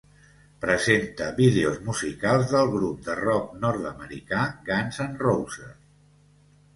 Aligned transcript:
Presenta 0.61 1.25
vídeos 1.39 1.75
musicals 1.89 2.49
del 2.53 2.71
grup 2.75 3.03
de 3.09 3.15
rock 3.19 3.51
nord-americà 3.65 4.41
Guns 4.71 4.99
N' 5.05 5.21
Roses. 5.29 5.77